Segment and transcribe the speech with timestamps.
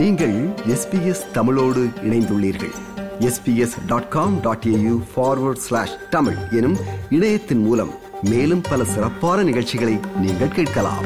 [0.00, 2.72] நீங்கள் எஸ்பிஎஸ் தமிழோடு இணைந்துள்ளீர்கள்.
[3.18, 6.76] SBS dot com dot AU forward slash Tamil எனும்
[7.10, 7.90] இணையத்தின் மூலம்
[8.22, 11.04] மேலும் பல சிறப்பான நிகழ்ச்சிகளை நீங்கள் கேட்கலாம்.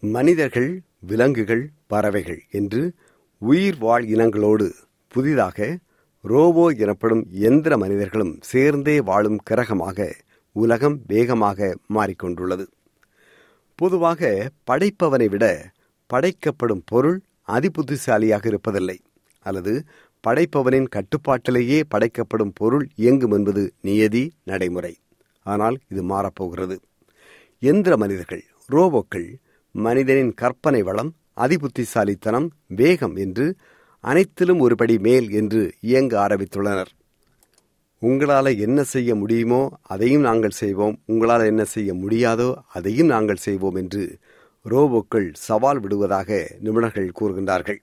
[0.00, 2.94] மனிதர்கள் விலங்குகள் பறவைகள் என்று
[3.38, 4.70] உயிர் வாழ் இனங்களோடு
[5.08, 5.78] புதிதாக
[6.22, 10.12] ரோபோ எனப்படும் எந்திர மனிதர்களும் சேர்ந்தே வாழும் கிரகமாக
[10.52, 12.66] உலகம் வேகமாக மாறிக்கொண்டுள்ளது.
[13.78, 15.44] பொதுவாக படைப்பவனை விட
[16.10, 18.98] படைக்கப்படும் பொருள் அதிபுத்திசாலியாக இருப்பதில்லை.
[19.46, 19.72] அல்லது
[20.24, 24.94] படைப்பவனின் கட்டுப்பாட்டிலேயே படைக்கப்படும் பொருள் இயங்கும் என்பது நியதி நடைமுறை.
[25.46, 26.76] ஆனால் இது மாறப்போகிறது.
[27.62, 29.28] எந்திர மனிதர்கள் ரோபோக்கள்
[29.74, 33.46] மனிதனின் கற்பனை வளம் அதிபுத்திசாலித்தனம் வேகம் என்று
[34.04, 36.92] அனைத்திலும் ஒருபடி மேல் என்று இயங்க ஆரம்பித்துள்ளனர்.
[38.06, 39.60] உங்களால் என்ன செய்ய முடியுமோ
[39.92, 44.02] அதையும் நாங்கள் செய்வோம் உங்களால் என்ன செய்ய முடியாதோ அதையும் நாங்கள் செய்வோம் என்று
[44.64, 46.28] ரோபோக்கள் சவால் விடுவதாக
[46.64, 47.80] நிபுணர்கள் கூறுகின்றார்கள்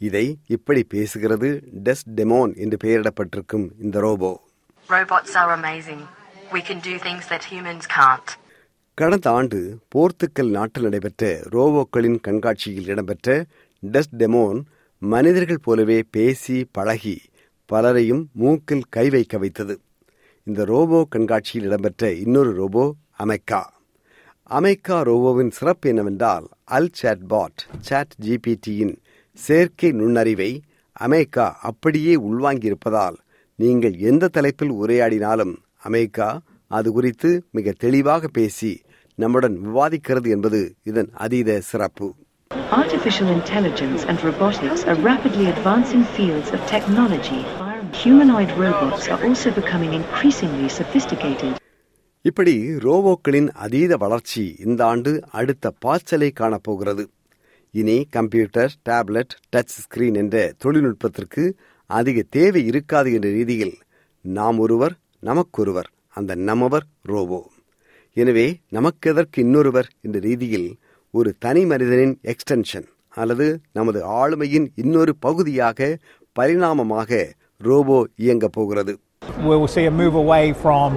[0.00, 1.48] இதை இப்படி பேசுகிறது
[1.86, 4.32] டெஸ் டெமோன் என்று பெயரிடப்பட்டிருக்கும் இந்த robot
[4.88, 6.02] Robots are amazing.
[6.52, 8.28] We can do things that humans can't.
[8.98, 9.58] கடந்த ஆண்டு
[9.94, 13.30] போர்த்துக்கல் நாட்டில் நடைபெற்ற ரோபோக்களின் கண்காட்சியில் இடம்பெற்ற
[13.82, 14.60] டெஸ் டெமோன்
[15.02, 17.16] மனிதர்கள் போலவே பேசி பழகி
[17.66, 19.74] பலரையும் மூக்கில் கை வைக்க வைத்தது.
[20.46, 22.84] இந்த ரோபோ கண்காட்சியில் இடம்பெற்ற இன்னொரு ரோபோ
[23.24, 23.62] அமெக்கா.
[24.50, 28.94] அமெக்கா ரோபோவின் சிறப்பு என்னவென்றால் அல் சாட் பாட் சாட் ஜிபிடியின்
[29.38, 30.50] செயற்கை நுண்ணறிவை
[30.96, 33.16] அமெரிக்கா அப்படியே உள்வாங்கியிருப்பதால்
[33.58, 36.28] நீங்கள் எந்த தலைப்பில் உரையாடினாலும் அமெரிக்கா
[36.70, 38.72] அது குறித்து மிக தெளிவாக பேசி
[39.18, 42.06] நம்முடன் விவாதிக்கிறது என்பது இதன் அதீத சிறப்பு.
[42.70, 47.44] Artificial intelligence and robotics are rapidly advancing fields of technology.
[47.94, 51.52] Humanoid robots are also becoming increasingly sophisticated.
[52.24, 57.04] இப்படி ரோபோக்களின் அதீத வளர்ச்சி இந்த ஆண்டு அடுத்த பாய்ச்சலை காணப்போகிறது
[57.74, 61.44] இனி கம்ப்யூட்டர் டேப்லெட் டச் ஸ்கிரீன் என்ற தொழில்நுட்பத்திற்கு
[61.90, 63.76] அதிக தேவை இருக்காது என்ற ரீதியில்
[64.24, 67.40] நாம் ஒருவர் நமக்கொருவர் அந்த நம்மவர் ரோபோ
[68.16, 70.68] எனவே நமக்கு எதற்கு இன்னொருவர் என்ற ரீதியில்
[71.14, 75.98] ஒரு தனி மனிதனின் எக்ஸ்டென்ஷன் அல்லது நமது ஆளுமையின் இன்னொரு பகுதியாக
[76.40, 77.10] பரிணாமமாக
[77.58, 78.94] ரோபோ இயங்கப் போகிறது.
[79.46, 80.88] We will see a move away from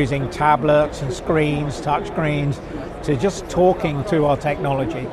[0.00, 2.56] using tablets and screens, touch screens,
[3.06, 5.04] to just talking to our technology.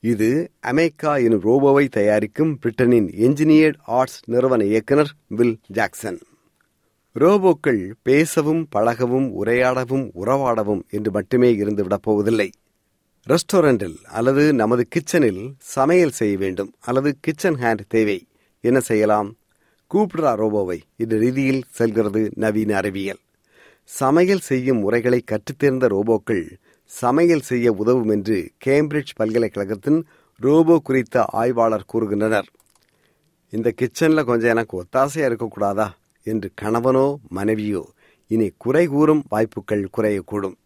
[0.00, 0.28] இது
[0.70, 6.18] அமெரிக்கா எனும் ரோபோவை தயாரிக்கும் பிரிட்டனின் என்ஜினியர்ட் ஆர்ட்ஸ் நிறுவன இயக்குனர் வில் ஜாக்சன்
[7.16, 12.48] ரோபோக்கள் பேசவும் பழகவும் உரையாடவும் உறவாடவும் என்று மட்டுமே இருந்து விடப் போவதில்லை.
[13.26, 18.26] ரெஸ்டாரண்டில் அல்லது நமது கிச்சனில் சமையல் செய்ய வேண்டும் அல்லது கிச்சன் ஹேண்ட் தேவை.
[18.60, 19.28] என்ன செய்யலாம்?
[19.94, 23.20] கூப்பிடுறா ரோபோவை இந்த ரீதியில் செல்கிறது நவீன அறிவியல்.
[23.84, 26.44] சமையல் செய்யும் முறைகளை கற்றுத்தேர்ந்த ரோபோக்கள்
[26.84, 30.00] சமையல் செய்ய உதவும் என்று கேம்பிரிட்ஜ் பல்கலைக்கழகத்தின்
[30.40, 32.48] ரோபோ குறித்த ஆய்வாளர் கூறுகின்றனர்.
[33.50, 35.88] இந்த கிச்சனில் கொஞ்சம் எனக்கு ஒத்தாசையாக இருக்கக்கூடாதா?
[36.22, 37.84] என்று கணவனோ மனைவியோ
[38.26, 40.56] இனி குறை கூறும் வாய்ப்புகள் குறையக்கூடும்.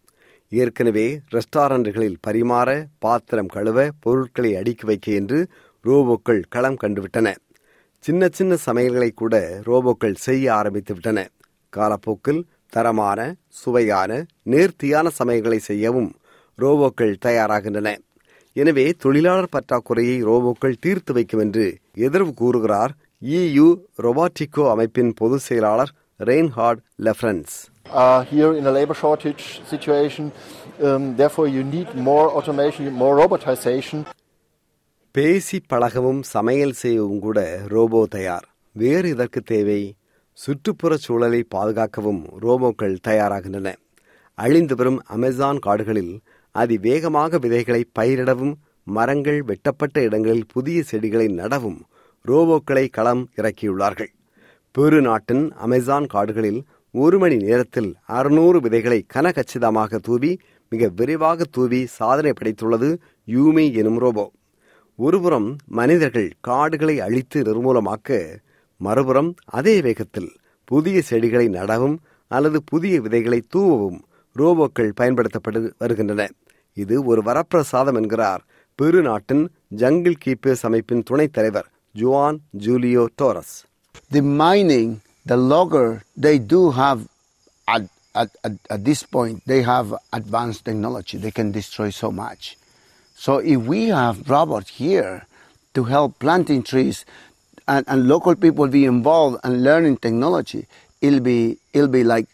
[0.51, 2.69] ஏற்கனவே ரெஸ்டாரண்ட்களில் பரிமாற
[2.99, 5.39] பாத்திரம் கழுவ பொருட்களை அடுக்கி வைக்க என்று
[5.85, 7.35] ரோபோக்கள் களம் கண்டுவிட்டன.
[7.99, 9.35] சின்ன சின்ன சமையல்களை கூட
[9.65, 11.19] ரோபோக்கள் செய்ய ஆரம்பித்து விட்டன.
[11.69, 16.09] காலப்போக்கில் தரமான சுவையான நேர்த்தியான சமையல்களை செய்யவும்
[16.57, 17.95] ரோபோக்கள் தயாராகின்றன.
[18.53, 21.65] எனவே தொழிலாளர் பற்றாக்குறையை ரோபோக்கள் தீர்த்து வைக்கும் என்று
[21.95, 27.53] எதிர்வு கூறுகிறார் இயு ரொபாட்டிகோ அமைப்பின் பொதுச் செயலாளர் Reinhard Lefrance.
[27.93, 30.31] Are here in a labor shortage situation.
[30.79, 33.99] Um, therefore, you need more automation, more robotization.
[35.15, 38.45] பேசி பழகவும் சமையல் செய்யவும் கூட ரோபோ தயார்
[38.75, 39.79] வேறு இதற்கு தேவை
[40.37, 43.69] சுற்றுப்புற சூழலை பாதுகாக்கவும் ரோபோக்கள் தயாராகின்றன
[44.37, 46.13] அழிந்து வரும் அமேசான் காடுகளில்
[46.55, 48.53] அதிவேகமாக விதைகளை பயிரிடவும்
[48.87, 51.79] மரங்கள் வெட்டப்பட்ட இடங்களில் புதிய செடிகளை நடவும்
[52.25, 54.11] ரோபோக்களை களம் இறக்கியுள்ளார்கள்
[54.75, 56.61] பெரு நாட்டின் அமேசான் காடுகளில்
[56.93, 60.39] ஒரு மணி நேரத்தில் அறுநூறு விதைகளை கனகச்சிதமாக தூவி
[60.69, 62.89] மிக விரைவாக தூவி சாதனை படைத்துள்ளது
[63.27, 64.31] யூமி எனும் ரோபோ.
[64.95, 68.19] ஒருபுறம் மனிதர்கள் காடுகளை அழித்து நிர்மூலமாக்க
[68.77, 70.31] மறுபுறம் அதே வேகத்தில்
[70.65, 71.97] புதிய செடிகளை நடவும்
[72.27, 73.99] அல்லது புதிய விதைகளை தூவவும்
[74.35, 76.29] ரோபோக்கள் பயன்படுத்தப்பட்டு வருகின்றன.
[76.73, 78.41] இது ஒரு வரப்பிரசாதம் என்கிறார்
[78.75, 79.43] பெரு நாட்டின்
[79.75, 83.55] ஜங்கிள் கீப்பர்ஸ் அமைப்பின் துணைத் தலைவர் Juan Julio Torres.
[84.09, 84.95] The mining
[85.26, 87.08] the logger, they do have,
[87.68, 87.82] at,
[88.14, 91.18] at, at, at this point, they have advanced technology.
[91.18, 92.56] They can destroy so much.
[93.16, 95.26] So if we have robots here
[95.74, 97.04] to help planting trees
[97.68, 100.66] and, and local people be involved and learning technology,
[101.00, 102.26] it'll be, it'll be like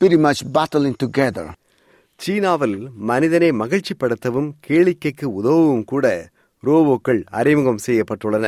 [0.00, 1.46] pretty much battling together.
[2.18, 2.76] சீனாவில்
[3.10, 6.30] மனிதனை மகிழ்ச்சிப்படுத்தவும் கேளிக்கைக்கு உதவவும் கூட
[6.62, 8.46] ரோபோக்கள் அறிமுகம் செய்யப்பட்டுள்ளன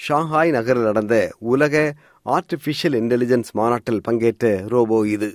[0.00, 1.14] Shanghai நகரில் நடந்த
[1.52, 1.74] உலக
[2.26, 5.30] artificial intelligence மாநாட்டில் பங்கேற்ற ரோபோ இது.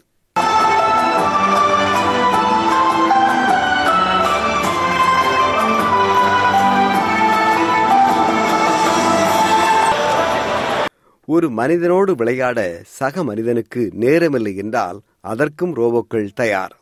[11.25, 16.75] ஒரு மனிதனோடு விளையாட சக மனிதனுக்கு நேரமில்லை என்றால் அதற்கும் ரோபோக்கள் தயார்.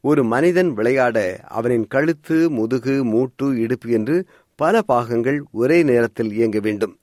[0.00, 1.18] ஒரு மனிதன் விளையாட
[1.48, 4.18] அவனின் கழுத்து முதுகு மூட்டு இடுப்பு என்று
[4.54, 6.96] பல பாகங்கள் ஒரே நேரத்தில் இயங்க வேண்டும்.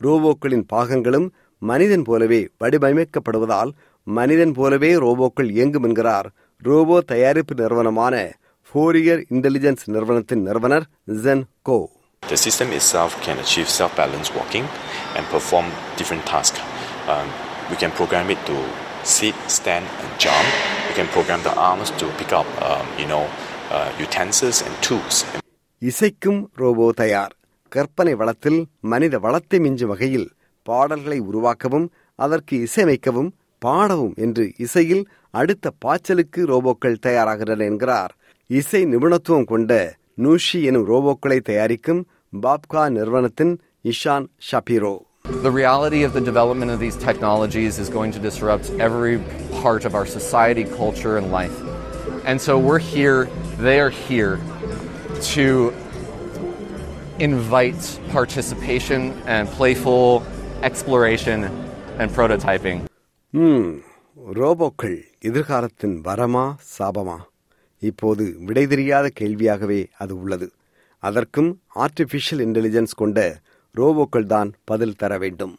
[0.00, 1.28] ரோபோக்களின் பாகங்களும்
[1.62, 3.70] மனிதன் போலவே வடிவமைக்கப்படுவதால்
[4.06, 6.28] மனிதன் போலவே ரோபோக்கள் இயங்கும் என்கிறார்
[6.62, 8.14] ரோபோ தயாரிப்பு நிறுவனமான
[8.72, 10.86] ஃபோரியர் இன்டெலிஜென்ஸ் நிறுவனத்தின் நிறுவனர்
[11.24, 11.78] Jen Ko
[12.22, 14.64] The system itself can achieve self-balanced walking
[15.16, 15.66] and perform
[15.96, 16.58] different tasks.
[17.12, 17.28] Um,
[17.70, 18.56] we can program it to
[19.12, 20.48] sit, stand, and jump.
[20.88, 23.22] We can program the arms to pick up, um, you know,
[23.70, 25.16] uh, utensils and tools.
[25.82, 27.32] இசைக்கும் robot தயார்
[27.74, 28.60] கற்பனை வளத்தில்
[28.92, 30.28] மனித வளத்தை மிஞ்சும் வகையில்
[30.66, 31.86] பாடல்களை உருவாக்கவும்
[32.18, 33.30] அதற்கு இசையமைக்கவும்
[33.62, 35.04] பாடவும் என்று இசையில்
[35.34, 38.12] அடுத்த பாய்ச்சலுக்கு ரோபோக்கள் தயாராகின்றன என்கிறார்
[38.50, 39.72] இசை நிபுணத்துவம் கொண்ட
[40.18, 42.02] நூஷி எனும் ரோபோக்களை தயாரிக்கும்
[42.42, 43.54] பாப்கா நிறுவனத்தின்
[43.84, 44.94] Ishan ஷபீரோ
[45.44, 49.16] The reality of the development of these technologies is going to disrupt every
[49.58, 51.58] part of our society, culture, and life.
[52.24, 53.18] And so we're here,
[53.58, 54.32] they are here
[55.26, 55.44] to
[57.26, 60.22] invite participation and playful
[60.62, 61.38] exploration
[61.98, 62.78] and prototyping.
[63.30, 63.70] ம்
[64.32, 67.16] ரோபோக்கள் எதிர்காலத்தின் வரமா சாபமா?
[67.78, 70.52] இப்போது விடை தெரியாத கேள்வியாகவே அது உள்ளது.
[70.98, 73.40] அதற்கும் ஆர்டிபிஷியல் இன்டெலிஜென்ஸ் கொண்ட
[73.76, 75.58] ரோபோக்கள் தான் பதில் தர வேண்டும்.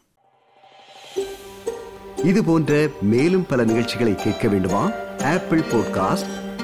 [2.24, 4.90] இது போன்ற மேலும் பல நிகழ்ச்சிகளை கேட்க வேண்டுமா?
[5.22, 6.49] Apple podcast